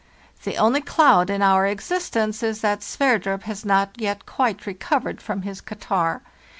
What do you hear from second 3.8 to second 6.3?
yet quite recovered from his catarrh.